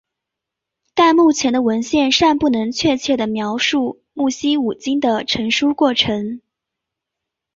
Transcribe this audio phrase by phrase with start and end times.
[0.95, 6.41] 但目前的文献尚不能确切地描述摩西五经的成书过程。